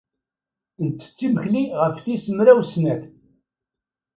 [0.85, 3.03] Nettett imekli ɣef tis mraw snat.